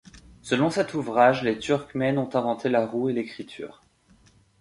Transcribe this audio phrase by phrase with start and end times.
[0.41, 3.83] Selon cet ouvrage, les Turkmènes ont inventé la roue et l'écriture.